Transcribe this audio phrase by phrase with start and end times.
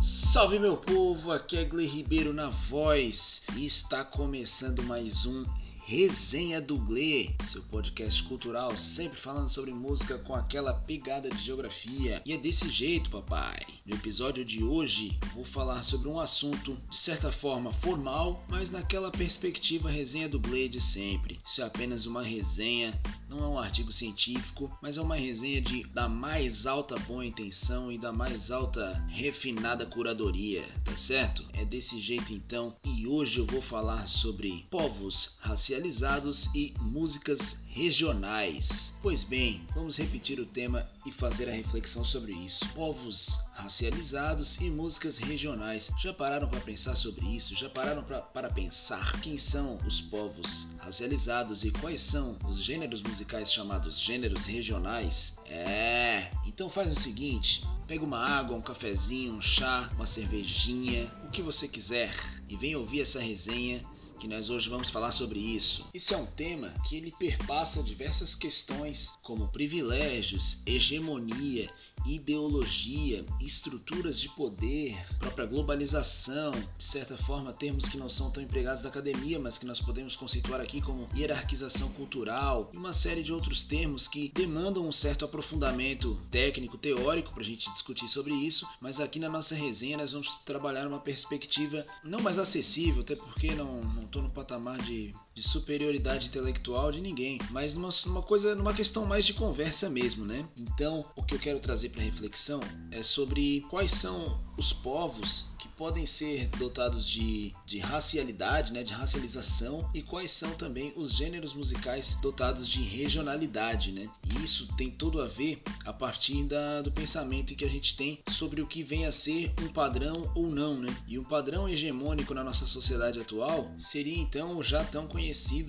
[0.00, 5.44] Salve meu povo, aqui é Gle Ribeiro na voz e está começando mais um
[5.84, 12.22] Resenha do Gle, seu podcast cultural sempre falando sobre música com aquela pegada de geografia.
[12.24, 13.60] E é desse jeito, papai.
[13.84, 19.10] No episódio de hoje, vou falar sobre um assunto de certa forma formal, mas naquela
[19.10, 21.40] perspectiva resenha do Gle de sempre.
[21.44, 22.98] Isso é apenas uma resenha
[23.30, 27.90] não é um artigo científico, mas é uma resenha de da mais alta boa intenção
[27.92, 31.46] e da mais alta refinada curadoria, tá certo?
[31.52, 38.98] É desse jeito então, e hoje eu vou falar sobre povos racializados e músicas regionais.
[39.00, 42.68] Pois bem, vamos repetir o tema e fazer a reflexão sobre isso.
[42.70, 45.90] Povos racializados e músicas regionais.
[45.98, 47.54] Já pararam para pensar sobre isso?
[47.54, 53.52] Já pararam para pensar quem são os povos racializados e quais são os gêneros musicais
[53.52, 55.38] chamados gêneros regionais?
[55.46, 61.30] É, então faz o seguinte: pega uma água, um cafezinho, um chá, uma cervejinha, o
[61.30, 62.12] que você quiser
[62.48, 63.84] e vem ouvir essa resenha
[64.20, 65.88] que nós hoje vamos falar sobre isso.
[65.94, 71.72] Esse é um tema que ele perpassa diversas questões como privilégios, hegemonia
[72.04, 78.82] ideologia, estruturas de poder, própria globalização, de certa forma, termos que não são tão empregados
[78.82, 83.32] da academia, mas que nós podemos conceituar aqui como hierarquização cultural e uma série de
[83.32, 88.66] outros termos que demandam um certo aprofundamento técnico, teórico para a gente discutir sobre isso,
[88.80, 93.52] mas aqui na nossa resenha nós vamos trabalhar uma perspectiva não mais acessível, até porque
[93.54, 98.74] não estou no patamar de de superioridade intelectual de ninguém, mas numa, numa coisa, numa
[98.74, 100.46] questão mais de conversa mesmo, né?
[100.56, 105.68] Então, o que eu quero trazer para reflexão é sobre quais são os povos que
[105.68, 111.54] podem ser dotados de, de racialidade, né, de racialização, e quais são também os gêneros
[111.54, 114.08] musicais dotados de regionalidade, né?
[114.24, 118.18] E isso tem tudo a ver a partir da, do pensamento que a gente tem
[118.28, 120.94] sobre o que vem a ser um padrão ou não, né?
[121.08, 125.19] E um padrão hegemônico na nossa sociedade atual seria então o já tão conhecido,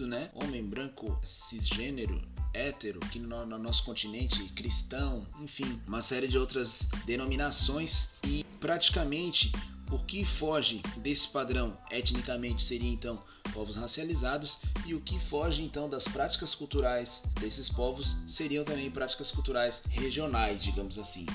[0.08, 2.22] né, homem branco cisgênero
[2.54, 9.52] hétero, que no, no, nosso continente, cristão, enfim, uma série de outras denominações e praticamente
[9.92, 13.22] o que foge desse padrão etnicamente seria então
[13.54, 19.32] povos racializados e o que foge então das práticas culturais desses povos seriam também práticas
[19.32, 21.26] culturais regionais, digamos assim.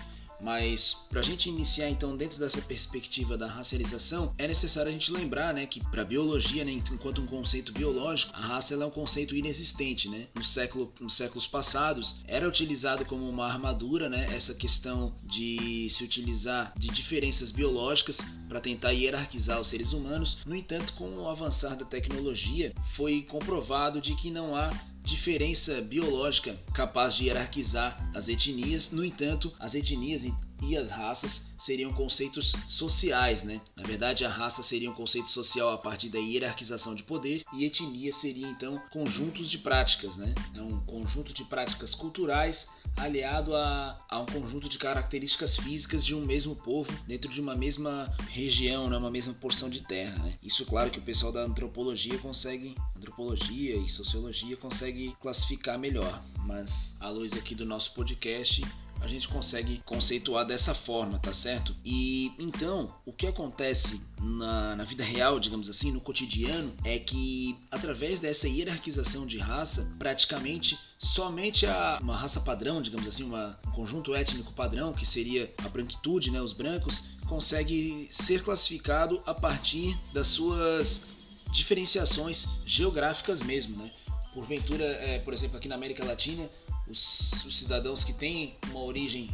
[0.41, 5.11] Mas para a gente iniciar então dentro dessa perspectiva da racialização, é necessário a gente
[5.11, 8.91] lembrar, né, que para a biologia, né, enquanto um conceito biológico, a raça é um
[8.91, 10.27] conceito inexistente, né?
[10.35, 16.05] No século, nos séculos passados era utilizado como uma armadura, né, essa questão de se
[16.05, 20.39] utilizar de diferenças biológicas para tentar hierarquizar os seres humanos.
[20.47, 24.73] No entanto, com o avançar da tecnologia, foi comprovado de que não há
[25.07, 28.91] diferença biológica capaz de hierarquizar as etnias.
[28.91, 30.25] No entanto, as etnias
[30.61, 33.61] e as raças seriam conceitos sociais, né?
[33.77, 37.65] Na verdade, a raça seria um conceito social a partir da hierarquização de poder e
[37.65, 40.35] etnia seria então conjuntos de práticas, né?
[40.55, 46.15] É um conjunto de práticas culturais aliado a, a um conjunto de características físicas de
[46.15, 48.97] um mesmo povo dentro de uma mesma região, né?
[48.97, 50.35] uma mesma porção de terra, né?
[50.43, 56.97] Isso, claro, que o pessoal da antropologia consegue, antropologia e sociologia consegue classificar melhor, mas
[57.01, 58.63] à luz aqui do nosso podcast
[59.07, 61.75] a gente consegue conceituar dessa forma, tá certo?
[61.85, 67.57] E então, o que acontece na, na vida real, digamos assim, no cotidiano, é que
[67.71, 73.71] através dessa hierarquização de raça, praticamente somente a, uma raça padrão, digamos assim, uma, um
[73.71, 79.97] conjunto étnico padrão, que seria a branquitude, né, os brancos, consegue ser classificado a partir
[80.13, 81.07] das suas
[81.53, 83.93] diferenciações geográficas mesmo, né?
[84.35, 86.51] Porventura, é, por exemplo, aqui na América Latina,
[86.89, 89.31] os, os cidadãos que têm uma origem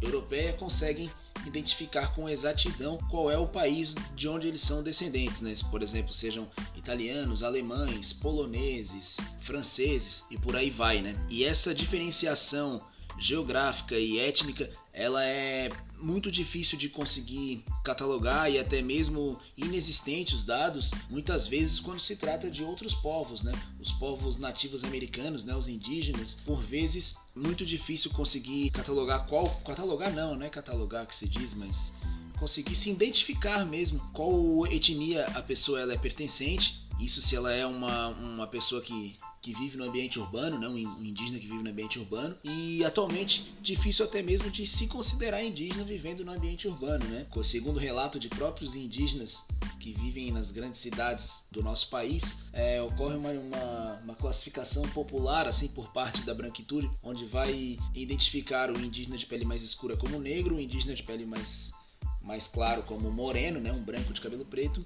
[0.00, 1.10] europeia conseguem
[1.46, 5.54] identificar com exatidão qual é o país de onde eles são descendentes, né?
[5.70, 11.14] Por exemplo, sejam italianos, alemães, poloneses, franceses e por aí vai, né?
[11.28, 12.82] E essa diferenciação
[13.18, 15.68] geográfica e étnica, ela é
[16.00, 22.16] muito difícil de conseguir catalogar e até mesmo inexistente os dados, muitas vezes quando se
[22.16, 23.52] trata de outros povos, né?
[23.80, 25.54] Os povos nativos americanos, né?
[25.54, 31.14] Os indígenas, por vezes muito difícil conseguir catalogar qual, catalogar não, não é catalogar que
[31.14, 31.92] se diz, mas
[32.38, 36.87] conseguir se identificar mesmo qual etnia a pessoa ela é pertencente.
[36.98, 40.68] Isso se ela é uma, uma pessoa que que vive no ambiente urbano, né?
[40.68, 45.42] um indígena que vive no ambiente urbano, e atualmente difícil até mesmo de se considerar
[45.42, 47.04] indígena vivendo no ambiente urbano.
[47.06, 47.26] Né?
[47.42, 49.46] Segundo relato de próprios indígenas
[49.78, 55.46] que vivem nas grandes cidades do nosso país, é, ocorre uma, uma, uma, classificação popular
[55.46, 60.18] assim por parte da branquitude, onde vai identificar o indígena de pele mais escura como
[60.18, 61.72] negro, o indígena de pele mais
[62.20, 64.84] mais claro como moreno, né, um branco de cabelo preto,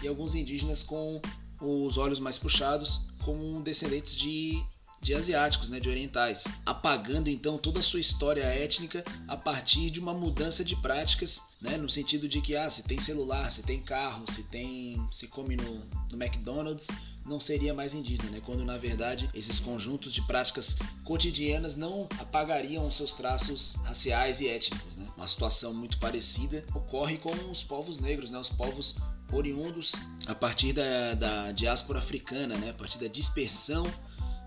[0.00, 1.20] e alguns indígenas com
[1.60, 4.62] os olhos mais puxados, como descendentes de
[5.04, 10.00] de asiáticos, né, de orientais, apagando então toda a sua história étnica a partir de
[10.00, 13.82] uma mudança de práticas, né, no sentido de que ah, se tem celular, se tem
[13.82, 16.88] carro, se tem, se come no, no McDonald's,
[17.24, 18.42] não seria mais indígena, né?
[18.44, 24.96] quando na verdade esses conjuntos de práticas cotidianas não apagariam seus traços raciais e étnicos.
[24.96, 25.08] Né?
[25.16, 28.38] Uma situação muito parecida ocorre com os povos negros, né?
[28.38, 28.96] os povos
[29.34, 29.92] oriundos
[30.26, 32.70] a partir da, da diáspora africana, né?
[32.70, 33.84] a partir da dispersão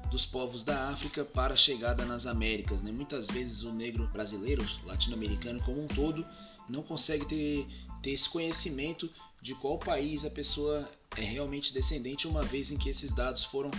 [0.09, 2.81] dos povos da África para a chegada nas Américas.
[2.81, 2.91] Né?
[2.91, 6.25] Muitas vezes o negro brasileiro, latino-americano como um todo,
[6.69, 7.67] não consegue ter,
[8.01, 9.09] ter esse conhecimento
[9.41, 13.71] de qual país a pessoa é realmente descendente, uma vez em que esses dados foram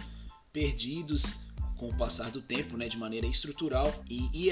[0.52, 1.47] perdidos
[1.78, 4.46] com o passar do tempo, né, de maneira estrutural e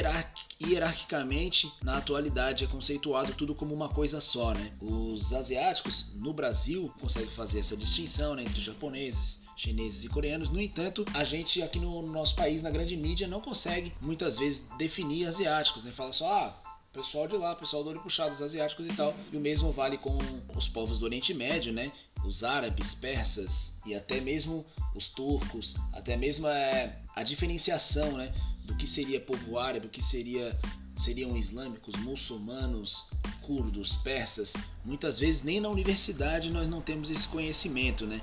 [0.61, 4.73] hierarquicamente na atualidade é conceituado tudo como uma coisa só, né?
[4.81, 10.49] Os asiáticos no Brasil conseguem fazer essa distinção né, entre japoneses, chineses e coreanos.
[10.49, 14.65] No entanto, a gente aqui no nosso país, na grande mídia, não consegue muitas vezes
[14.79, 15.93] definir asiáticos, né?
[15.93, 16.66] Fala só, ah,
[16.97, 19.15] pessoal de lá, pessoal do olho puxado, os asiáticos e tal.
[19.31, 20.17] E o mesmo vale com
[20.55, 21.93] os povos do Oriente Médio, né?
[22.25, 24.65] Os árabes, persas e até mesmo
[24.95, 28.33] os turcos, até mesmo é, a diferenciação, né?
[28.65, 30.59] Do que seria povo árabe, o que seria
[30.97, 33.05] seriam islâmicos, muçulmanos,
[33.43, 34.55] curdos, persas.
[34.83, 38.23] Muitas vezes nem na universidade nós não temos esse conhecimento, né?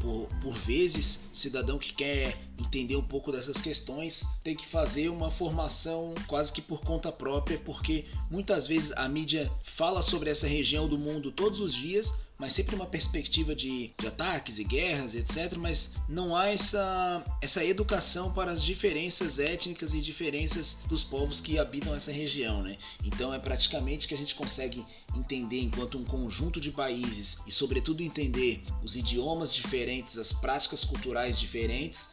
[0.00, 5.30] Por, por vezes, cidadão que quer entender um pouco dessas questões tem que fazer uma
[5.30, 10.88] formação quase que por conta própria, porque muitas vezes a mídia fala sobre essa região
[10.88, 15.54] do mundo todos os dias, mas sempre uma perspectiva de, de, ataques e guerras, etc.
[15.56, 21.58] Mas não há essa, essa educação para as diferenças étnicas e diferenças dos povos que
[21.58, 22.76] habitam essa região, né?
[23.04, 24.84] Então é praticamente que a gente consegue
[25.14, 31.38] entender enquanto um conjunto de países e, sobretudo, entender os idiomas diferentes, as práticas culturais
[31.38, 32.10] diferentes.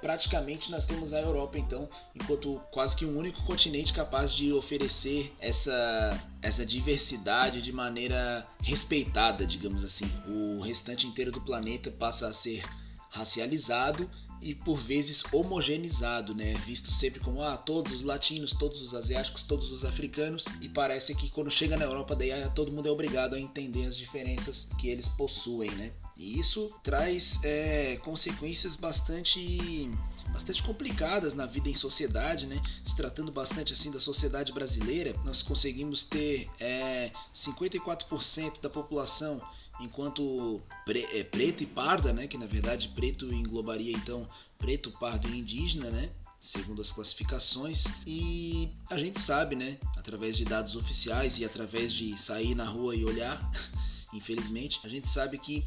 [0.00, 5.32] Praticamente nós temos a Europa, então, enquanto quase que um único continente capaz de oferecer
[5.40, 10.10] essa essa diversidade de maneira respeitada, digamos assim.
[10.26, 12.62] O restante inteiro do planeta passa a ser
[13.10, 14.08] racializado
[14.40, 16.54] e por vezes homogeneizado, né?
[16.64, 21.14] Visto sempre como ah, todos os latinos, todos os asiáticos, todos os africanos e parece
[21.14, 24.68] que quando chega na Europa daí ah, todo mundo é obrigado a entender as diferenças
[24.78, 25.92] que eles possuem, né?
[26.18, 29.88] E isso traz é, consequências bastante
[30.32, 32.60] bastante complicadas na vida em sociedade, né?
[32.84, 39.40] Se tratando bastante assim da sociedade brasileira, nós conseguimos ter é, 54% da população
[39.80, 42.26] enquanto pre, é, preto e parda, né?
[42.26, 44.28] Que na verdade preto englobaria então
[44.58, 46.10] preto, pardo e indígena, né?
[46.40, 52.16] Segundo as classificações, e a gente sabe, né, através de dados oficiais e através de
[52.16, 53.40] sair na rua e olhar,
[54.14, 55.64] infelizmente, a gente sabe que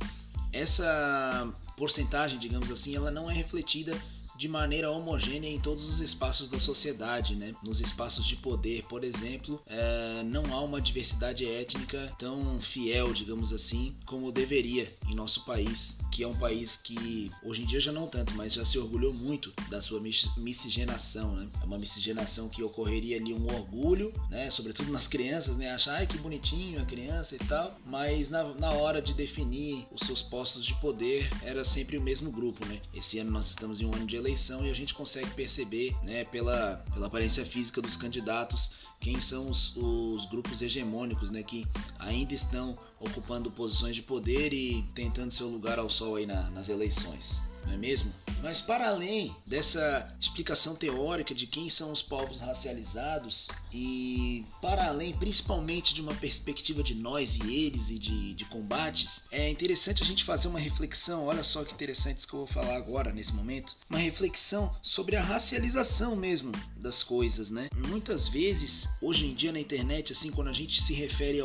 [0.53, 3.97] essa porcentagem, digamos assim, ela não é refletida
[4.41, 7.53] de maneira homogênea em todos os espaços da sociedade, né?
[7.63, 13.53] Nos espaços de poder, por exemplo, é, não há uma diversidade étnica tão fiel, digamos
[13.53, 17.91] assim, como deveria em nosso país, que é um país que hoje em dia já
[17.91, 20.01] não tanto, mas já se orgulhou muito da sua
[20.37, 21.47] miscigenação, né?
[21.61, 24.49] É uma miscigenação que ocorreria ali um orgulho, né?
[24.49, 25.69] Sobretudo nas crianças, né?
[25.69, 30.01] Achar, ai que bonitinho a criança e tal, mas na, na hora de definir os
[30.01, 32.81] seus postos de poder era sempre o mesmo grupo, né?
[32.91, 35.95] Esse ano nós estamos em um ano de eleição eleição e a gente consegue perceber,
[36.03, 41.67] né, pela, pela aparência física dos candidatos, quem são os, os grupos hegemônicos, né, que
[41.99, 46.69] ainda estão ocupando posições de poder e tentando seu lugar ao sol aí na, nas
[46.69, 48.11] eleições não é mesmo?
[48.41, 55.15] Mas para além dessa explicação teórica de quem são os povos racializados e para além
[55.15, 60.05] principalmente de uma perspectiva de nós e eles e de, de combates, é interessante a
[60.05, 63.33] gente fazer uma reflexão, olha só que interessante isso que eu vou falar agora nesse
[63.33, 67.69] momento, uma reflexão sobre a racialização mesmo das coisas, né?
[67.75, 71.39] Muitas vezes, hoje em dia na internet, assim, quando a gente se refere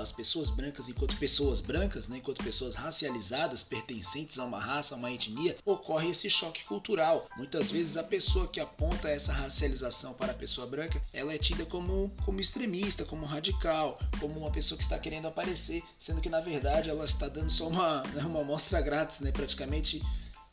[0.00, 4.98] às pessoas brancas enquanto pessoas brancas, né, enquanto pessoas racializadas, pertencentes a uma raça, a
[4.98, 7.26] uma etnia, ocorre esse choque cultural.
[7.36, 11.64] Muitas vezes a pessoa que aponta essa racialização para a pessoa branca, ela é tida
[11.64, 16.40] como, como extremista, como radical, como uma pessoa que está querendo aparecer, sendo que na
[16.40, 19.30] verdade ela está dando só uma, uma amostra grátis, né?
[19.30, 20.02] praticamente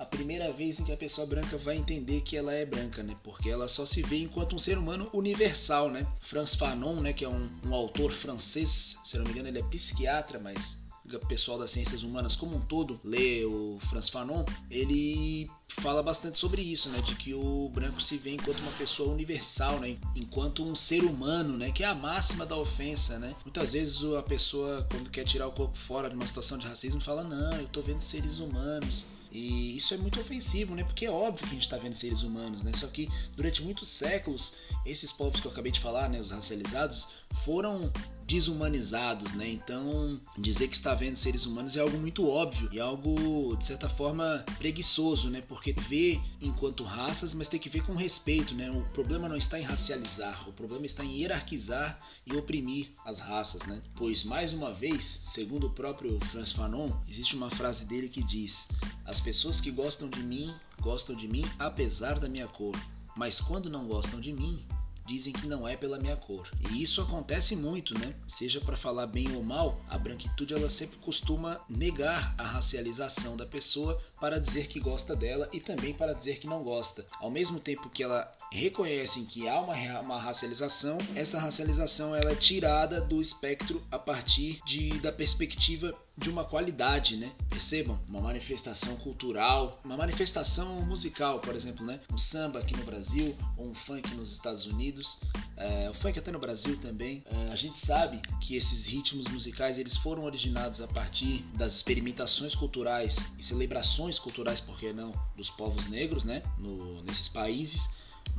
[0.01, 3.15] a primeira vez em que a pessoa branca vai entender que ela é branca, né?
[3.23, 6.07] Porque ela só se vê enquanto um ser humano universal, né?
[6.19, 7.13] Franz Fanon, né?
[7.13, 10.80] Que é um, um autor francês, se não me engano ele é psiquiatra, mas
[11.19, 15.49] pessoal das ciências humanas como um todo lê o Franz Fanon, ele
[15.79, 19.79] fala bastante sobre isso, né, de que o branco se vê enquanto uma pessoa universal,
[19.79, 23.35] né, enquanto um ser humano, né, que é a máxima da ofensa, né.
[23.43, 26.99] Muitas vezes a pessoa quando quer tirar o corpo fora de uma situação de racismo
[26.99, 29.07] fala: "Não, eu tô vendo seres humanos".
[29.31, 30.83] E isso é muito ofensivo, né?
[30.83, 32.71] Porque é óbvio que a gente está vendo seres humanos, né?
[32.75, 37.07] Só que durante muitos séculos, esses povos que eu acabei de falar, né, os racializados,
[37.45, 37.89] foram
[38.31, 39.49] desumanizados, né?
[39.49, 43.89] Então, dizer que está vendo seres humanos é algo muito óbvio e algo de certa
[43.89, 45.41] forma preguiçoso, né?
[45.41, 48.71] Porque vê enquanto raças, mas tem que ver com respeito, né?
[48.71, 53.63] O problema não está em racializar, o problema está em hierarquizar e oprimir as raças,
[53.63, 53.81] né?
[53.97, 58.69] Pois mais uma vez, segundo o próprio Franz Fanon, existe uma frase dele que diz:
[59.03, 62.75] "As pessoas que gostam de mim gostam de mim apesar da minha cor,
[63.15, 64.65] mas quando não gostam de mim,
[65.05, 66.49] dizem que não é pela minha cor.
[66.71, 68.13] E isso acontece muito, né?
[68.27, 73.45] Seja para falar bem ou mal, a branquitude ela sempre costuma negar a racialização da
[73.45, 77.05] pessoa para dizer que gosta dela e também para dizer que não gosta.
[77.19, 82.35] Ao mesmo tempo que ela reconhece que há uma, uma racialização, essa racialização ela é
[82.35, 87.31] tirada do espectro a partir de, da perspectiva de uma qualidade, né?
[87.49, 91.99] Percebam, uma manifestação cultural, uma manifestação musical, por exemplo, né?
[92.11, 95.21] Um samba aqui no Brasil, ou um funk nos Estados Unidos,
[95.57, 97.23] é, o funk até no Brasil também.
[97.25, 102.55] É, a gente sabe que esses ritmos musicais eles foram originados a partir das experimentações
[102.55, 106.43] culturais e celebrações culturais, por que não, dos povos negros, né?
[106.57, 107.89] No, nesses países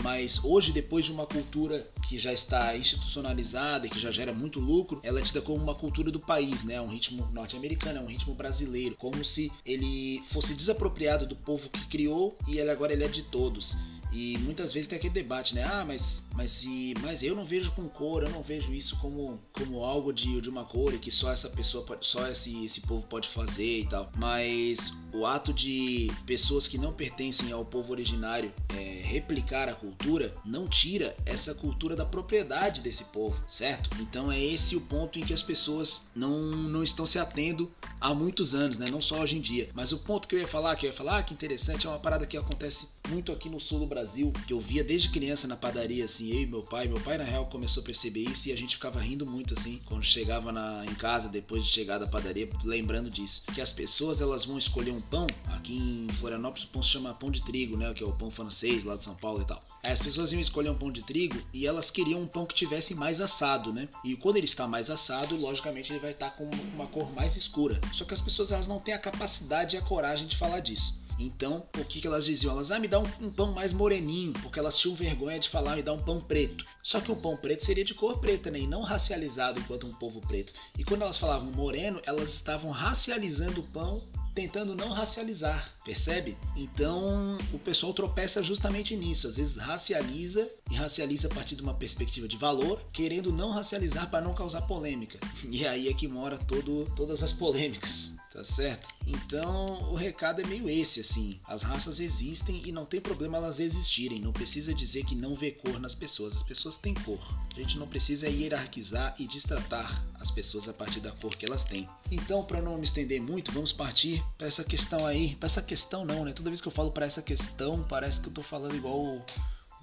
[0.02, 4.60] mas hoje, depois de uma cultura que já está institucionalizada e que já gera muito
[4.60, 6.74] lucro, ela é tida como uma cultura do país, né?
[6.74, 11.68] É um ritmo norte-americano, é um ritmo brasileiro, como se ele fosse desapropriado do povo
[11.68, 13.76] que criou e ele agora ele é de todos.
[14.12, 15.64] E muitas vezes tem aquele debate, né?
[15.64, 19.40] Ah, mas, mas, se, mas eu não vejo com cor, eu não vejo isso como,
[19.52, 23.06] como algo de, de uma cor e que só essa pessoa, só esse, esse povo
[23.06, 24.10] pode fazer e tal.
[24.16, 30.34] Mas o ato de pessoas que não pertencem ao povo originário é, replicar a cultura
[30.44, 33.90] não tira essa cultura da propriedade desse povo, certo?
[34.00, 38.14] Então é esse o ponto em que as pessoas não, não estão se atendo há
[38.14, 38.86] muitos anos, né?
[38.90, 39.70] Não só hoje em dia.
[39.74, 41.90] Mas o ponto que eu ia falar, que eu ia falar, ah, que interessante, é
[41.90, 45.46] uma parada que acontece muito aqui no sul do Brasil que eu via desde criança
[45.46, 46.88] na padaria, assim, eu e meu pai.
[46.88, 49.80] Meu pai, na real, começou a perceber isso e a gente ficava rindo muito, assim,
[49.86, 53.42] quando chegava na, em casa, depois de chegar da padaria, lembrando disso.
[53.54, 57.14] Que as pessoas, elas vão escolher um pão, aqui em Florianópolis o pão se chama
[57.14, 59.62] pão de trigo, né, que é o pão francês lá de São Paulo e tal.
[59.84, 62.54] Aí as pessoas iam escolher um pão de trigo e elas queriam um pão que
[62.54, 63.88] tivesse mais assado, né?
[64.04, 67.80] E quando ele está mais assado, logicamente ele vai estar com uma cor mais escura.
[67.92, 71.01] Só que as pessoas elas não têm a capacidade e a coragem de falar disso.
[71.18, 72.52] Então, o que, que elas diziam?
[72.52, 75.76] Elas, ah, me dá um, um, pão mais moreninho, porque elas tinham vergonha de falar,
[75.76, 76.64] me dá um pão preto.
[76.82, 78.60] Só que o pão preto seria de cor preta, né?
[78.60, 80.52] E não racializado enquanto um povo preto.
[80.76, 84.02] E quando elas falavam moreno, elas estavam racializando o pão
[84.34, 86.36] tentando não racializar, percebe?
[86.56, 91.74] Então o pessoal tropeça justamente nisso, às vezes racializa e racializa a partir de uma
[91.74, 95.18] perspectiva de valor, querendo não racializar para não causar polêmica.
[95.52, 98.88] E aí é que mora todo, todas as polêmicas tá certo?
[99.06, 101.38] Então o recado é meio esse, assim.
[101.46, 104.20] As raças existem e não tem problema elas existirem.
[104.20, 106.34] Não precisa dizer que não vê cor nas pessoas.
[106.34, 107.20] As pessoas têm cor.
[107.54, 111.64] A gente não precisa hierarquizar e destratar as pessoas a partir da cor que elas
[111.64, 111.88] têm.
[112.10, 115.36] Então, para não me estender muito, vamos partir para essa questão aí.
[115.36, 116.32] Para essa questão não, né?
[116.32, 119.22] Toda vez que eu falo para essa questão, parece que eu tô falando igual o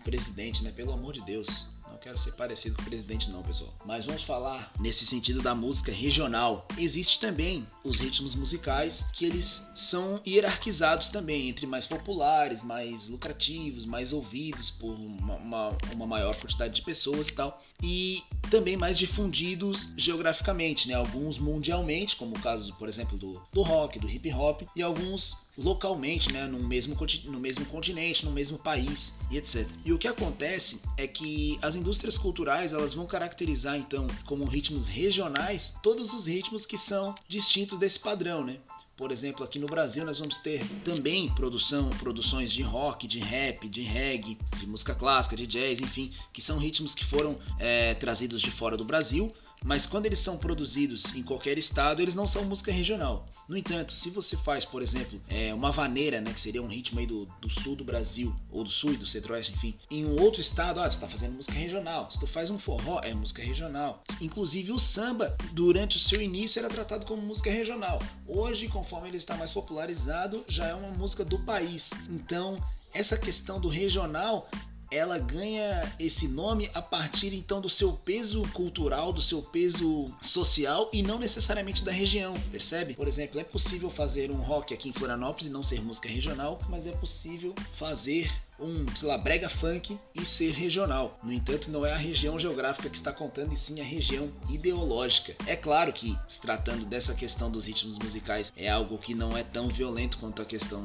[0.04, 0.72] presidente, né?
[0.72, 1.70] Pelo amor de Deus
[2.02, 3.74] quero ser parecido com o presidente, não, pessoal.
[3.86, 6.68] Mas vamos falar nesse sentido da música regional.
[6.78, 13.86] Existe também os ritmos musicais que eles são hierarquizados também entre mais populares, mais lucrativos,
[13.86, 17.62] mais ouvidos por uma, uma, uma maior quantidade de pessoas e tal.
[17.82, 20.96] E também mais difundidos geograficamente, né?
[20.96, 25.50] Alguns mundialmente, como o caso, por exemplo, do, do rock, do hip hop, e alguns
[25.60, 29.68] localmente, né, no mesmo, no mesmo continente, no mesmo país e etc.
[29.84, 34.88] E o que acontece é que as indústrias culturais elas vão caracterizar então como ritmos
[34.88, 38.58] regionais todos os ritmos que são distintos desse padrão, né?
[39.00, 43.70] Por exemplo, aqui no Brasil nós vamos ter também produção, produções de rock, de rap,
[43.70, 48.42] de reggae, de música clássica, de jazz, enfim, que são ritmos que foram é, trazidos
[48.42, 52.46] de fora do Brasil, mas quando eles são produzidos em qualquer estado, eles não são
[52.46, 53.26] música regional.
[53.48, 57.00] No entanto, se você faz, por exemplo, é, uma vaneira, né, que seria um ritmo
[57.00, 60.22] aí do, do sul do Brasil, ou do sul e do centro-oeste, enfim, em um
[60.22, 62.12] outro estado, ah, tu tá fazendo música regional.
[62.12, 64.04] Se tu faz um forró, é música regional.
[64.22, 68.00] Inclusive o samba, durante o seu início, era tratado como música regional.
[68.28, 71.92] Hoje, conforme ele está mais popularizado, já é uma música do país.
[72.08, 72.56] Então,
[72.94, 74.50] essa questão do regional
[74.92, 80.90] ela ganha esse nome a partir então do seu peso cultural, do seu peso social
[80.92, 82.94] e não necessariamente da região, percebe?
[82.96, 86.60] Por exemplo, é possível fazer um rock aqui em Florianópolis e não ser música regional,
[86.70, 91.18] mas é possível fazer um, sei lá, brega funk e ser regional.
[91.24, 95.36] No entanto, não é a região geográfica que está contando, e sim a região ideológica.
[95.46, 99.44] É claro que, se tratando dessa questão dos ritmos musicais, é algo que não é
[99.44, 100.84] tão violento quanto a questão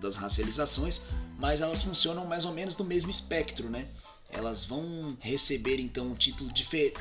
[0.00, 1.02] das racializações,
[1.38, 3.88] mas elas funcionam mais ou menos no mesmo espectro, né?
[4.32, 6.50] Elas vão receber então um título,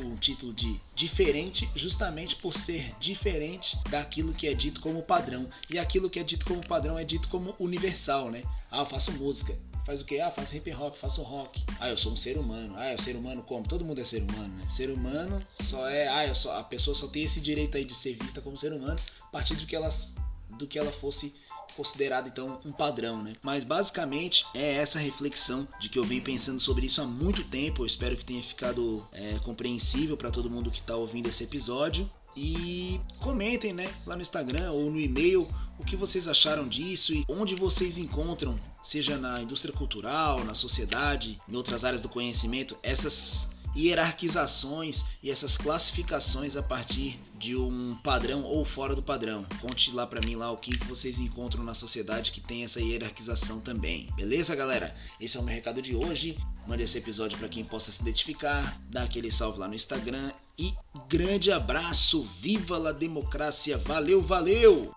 [0.02, 5.48] um título de diferente justamente por ser diferente daquilo que é dito como padrão.
[5.70, 8.44] E aquilo que é dito como padrão é dito como universal, né?
[8.72, 9.56] Ah, eu faço música.
[9.86, 10.20] Faz o que?
[10.20, 11.64] Ah, faço hip hop, faço rock.
[11.80, 12.74] Ah, eu sou um ser humano.
[12.78, 13.68] Ah, é o ser humano como?
[13.68, 14.70] Todo mundo é ser humano, né?
[14.70, 16.08] Ser humano só é.
[16.08, 18.74] Ah, eu só, a pessoa só tem esse direito aí de ser vista como ser
[18.74, 20.16] humano a partir do que, elas,
[20.58, 21.34] do que ela fosse
[21.80, 23.34] considerada então um padrão, né?
[23.42, 27.84] Mas basicamente é essa reflexão de que eu venho pensando sobre isso há muito tempo.
[27.84, 32.10] Eu espero que tenha ficado é, compreensível para todo mundo que está ouvindo esse episódio.
[32.36, 35.48] E comentem, né, lá no Instagram ou no e-mail
[35.80, 41.40] o que vocês acharam disso e onde vocês encontram, seja na indústria cultural, na sociedade,
[41.48, 48.44] em outras áreas do conhecimento, essas hierarquizações e essas classificações a partir de um padrão
[48.44, 49.46] ou fora do padrão.
[49.62, 53.60] Conte lá para mim lá o que vocês encontram na sociedade que tem essa hierarquização
[53.60, 54.10] também.
[54.16, 54.94] Beleza, galera?
[55.20, 56.38] Esse é o meu recado de hoje.
[56.68, 60.72] Mande esse episódio para quem possa se identificar, dá aquele salve lá no Instagram e
[61.08, 63.78] grande abraço, viva a democracia.
[63.78, 64.94] Valeu, valeu.